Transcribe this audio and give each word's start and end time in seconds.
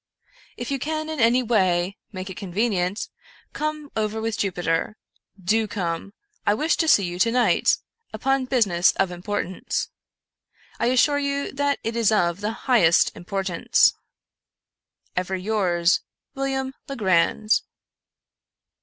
"If 0.57 0.71
you 0.71 0.79
can, 0.79 1.09
in 1.11 1.19
any 1.19 1.43
way, 1.43 1.95
make 2.11 2.31
it 2.31 2.35
convenient, 2.35 3.07
come 3.53 3.91
over 3.95 4.19
with 4.19 4.35
Jupiter. 4.39 4.97
Do 5.39 5.67
come. 5.67 6.13
I 6.43 6.55
wish 6.55 6.75
to 6.77 6.87
see 6.87 7.03
you 7.05 7.19
to 7.19 7.31
night, 7.31 7.77
upon 8.11 8.45
business 8.45 8.93
of 8.93 9.11
importance. 9.11 9.89
I 10.79 10.87
assure 10.87 11.19
you 11.19 11.51
that 11.51 11.77
it 11.83 11.95
is 11.95 12.11
of 12.11 12.41
the 12.41 12.51
highest 12.65 13.15
importance." 13.15 13.93
Ever 15.15 15.35
yours," 15.35 15.99
William 16.33 16.73
Legrand." 16.87 17.61